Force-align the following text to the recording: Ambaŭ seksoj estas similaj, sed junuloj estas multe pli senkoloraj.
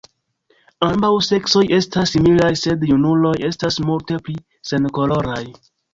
Ambaŭ 0.85 1.09
seksoj 1.25 1.61
estas 1.77 2.13
similaj, 2.15 2.49
sed 2.63 2.85
junuloj 2.93 3.35
estas 3.51 3.77
multe 3.91 4.19
pli 4.29 4.37
senkoloraj. 4.71 5.41